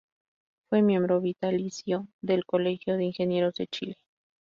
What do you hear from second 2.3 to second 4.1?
Colegio de Ingenieros de Chile.